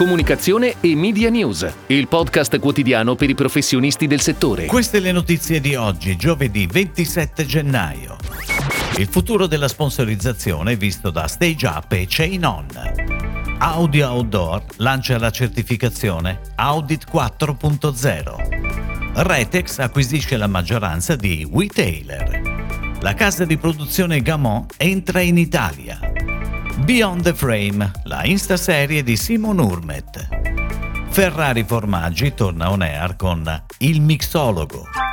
[0.00, 4.64] Comunicazione e Media News, il podcast quotidiano per i professionisti del settore.
[4.64, 8.16] Queste le notizie di oggi, giovedì 27 gennaio.
[8.96, 12.66] Il futuro della sponsorizzazione visto da Stage Up e Chain On.
[13.58, 19.22] Audio Outdoor lancia la certificazione Audit 4.0.
[19.22, 22.96] Retex acquisisce la maggioranza di WeTailer.
[23.02, 26.09] La casa di produzione Gamon entra in Italia.
[26.84, 30.28] Beyond the Frame, la Insta-serie di Simon Urmet.
[31.10, 35.09] Ferrari Formaggi torna on air con Il Mixologo.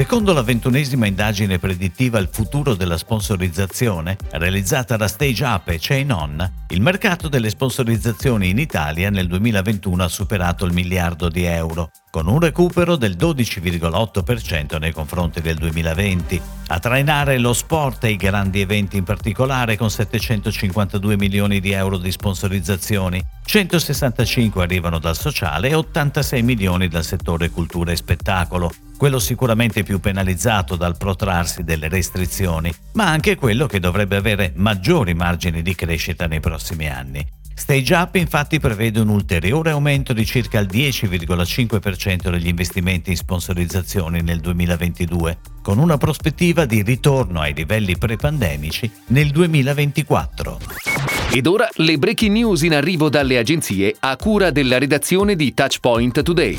[0.00, 6.10] Secondo la ventunesima indagine predittiva Il futuro della sponsorizzazione, realizzata da Stage Up e Chain
[6.10, 11.90] On, il mercato delle sponsorizzazioni in Italia nel 2021 ha superato il miliardo di euro,
[12.10, 16.40] con un recupero del 12,8% nei confronti del 2020.
[16.68, 21.98] A trainare lo sport e i grandi eventi in particolare con 752 milioni di euro
[21.98, 29.18] di sponsorizzazioni, 165 arrivano dal sociale e 86 milioni dal settore cultura e spettacolo, quello
[29.18, 35.62] sicuramente più penalizzato dal protrarsi delle restrizioni, ma anche quello che dovrebbe avere maggiori margini
[35.62, 37.26] di crescita nei prossimi anni.
[37.54, 44.20] Stage Up infatti prevede un ulteriore aumento di circa il 10,5% degli investimenti in sponsorizzazioni
[44.20, 51.19] nel 2022, con una prospettiva di ritorno ai livelli pre-pandemici nel 2024.
[51.32, 56.22] Ed ora le breaking news in arrivo dalle agenzie a cura della redazione di Touchpoint
[56.24, 56.58] Today.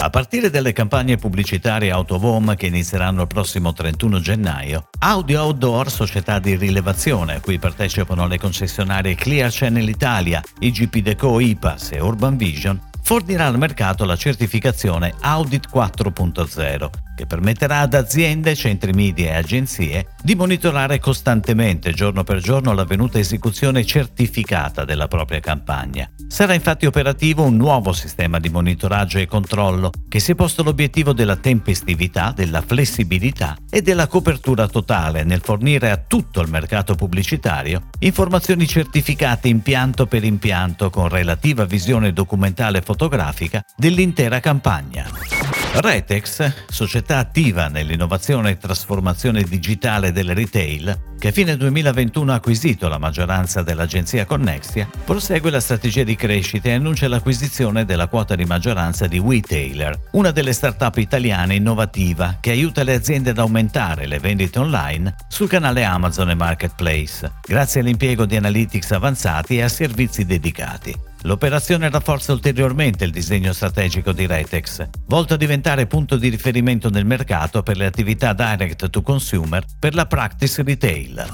[0.00, 6.38] A partire dalle campagne pubblicitarie Autovom che inizieranno il prossimo 31 gennaio, Audio Outdoor, società
[6.38, 12.36] di rilevazione a cui partecipano le concessionarie Clear Channel Italia, IGP Deco IPAS e Urban
[12.36, 19.36] Vision, fornirà al mercato la certificazione Audit 4.0, che permetterà ad aziende, centri media e
[19.36, 26.08] agenzie di monitorare costantemente, giorno per giorno, l'avvenuta esecuzione certificata della propria campagna.
[26.28, 31.12] Sarà infatti operativo un nuovo sistema di monitoraggio e controllo che si è posto l'obiettivo
[31.12, 37.90] della tempestività, della flessibilità e della copertura totale nel fornire a tutto il mercato pubblicitario
[38.00, 45.33] informazioni certificate impianto per impianto con relativa visione documentale fotografica dell'intera campagna.
[45.76, 52.86] Retex, società attiva nell'innovazione e trasformazione digitale del retail, che a fine 2021 ha acquisito
[52.86, 58.44] la maggioranza dell'agenzia Connexia, prosegue la strategia di crescita e annuncia l'acquisizione della quota di
[58.44, 64.20] maggioranza di WeTailer, una delle start-up italiane innovativa che aiuta le aziende ad aumentare le
[64.20, 70.24] vendite online sul canale Amazon e Marketplace, grazie all'impiego di analytics avanzati e a servizi
[70.24, 71.12] dedicati.
[71.26, 77.06] L'operazione rafforza ulteriormente il disegno strategico di Retex, volto a diventare punto di riferimento nel
[77.06, 81.26] mercato per le attività direct to consumer per la practice retail.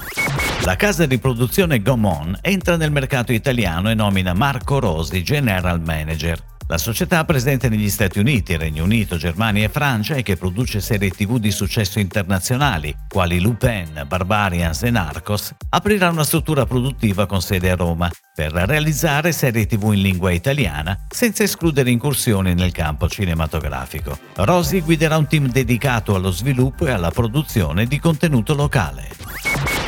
[0.63, 6.50] La casa di produzione Gomon entra nel mercato italiano e nomina Marco Rosi General Manager.
[6.71, 11.09] La società presente negli Stati Uniti, Regno Unito, Germania e Francia e che produce serie
[11.09, 17.71] TV di successo internazionali, quali Lupin, Barbarians e Narcos, aprirà una struttura produttiva con sede
[17.71, 24.17] a Roma per realizzare serie TV in lingua italiana senza escludere incursioni nel campo cinematografico.
[24.35, 29.09] Rosi guiderà un team dedicato allo sviluppo e alla produzione di contenuto locale.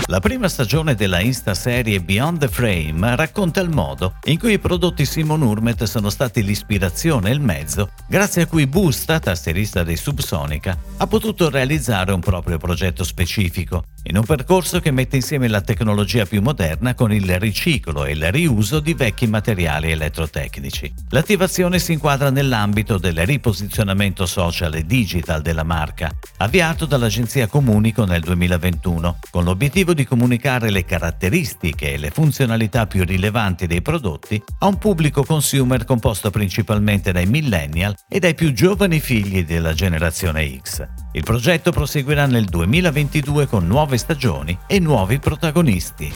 [0.08, 5.06] La prima stagione della Insta-serie Beyond the Frame racconta il modo in cui i prodotti
[5.06, 10.78] Simon Urmet sono stati l'ispirazione e il mezzo grazie a cui Busta, tastierista dei Subsonica,
[10.98, 16.26] ha potuto realizzare un proprio progetto specifico, in un percorso che mette insieme la tecnologia
[16.26, 20.94] più moderna con il riciclo e il riuso di vecchi materiali elettrotecnici.
[21.10, 28.22] L'attivazione si inquadra nell'ambito del riposizionamento social e digital della marca, avviato dall'agenzia Comunico nel
[28.22, 34.68] 2021, con l'obiettivo di comunicare le caratteristiche e le funzionalità più rilevanti dei prodotti a
[34.68, 41.03] un pubblico consumer composto principalmente dai millennial e dai più giovani figli della generazione X.
[41.16, 46.12] Il progetto proseguirà nel 2022 con nuove stagioni e nuovi protagonisti.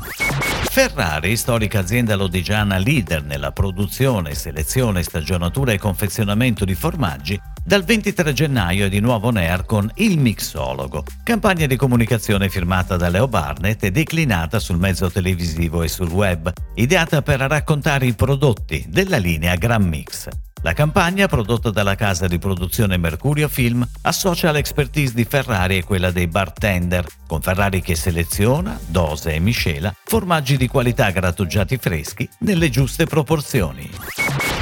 [0.72, 8.34] Ferrari, storica azienda lodigiana leader nella produzione, selezione, stagionatura e confezionamento di formaggi, dal 23
[8.34, 13.84] gennaio è di nuovo on con Il Mixologo, campagna di comunicazione firmata da Leo Barnett
[13.84, 19.56] e declinata sul mezzo televisivo e sul web, ideata per raccontare i prodotti della linea
[19.56, 20.47] Gran Mix.
[20.68, 26.12] La campagna, prodotta dalla casa di produzione Mercurio Film, associa l'expertise di Ferrari e quella
[26.12, 32.70] dei bartender, con Ferrari che seleziona, dose e miscela formaggi di qualità grattugiati freschi nelle
[32.70, 33.90] giuste proporzioni.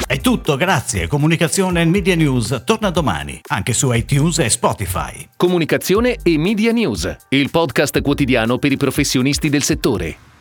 [0.05, 1.07] È tutto, grazie.
[1.07, 5.27] Comunicazione e Media News torna domani, anche su iTunes e Spotify.
[5.35, 10.34] Comunicazione e Media News, il podcast quotidiano per i professionisti del settore.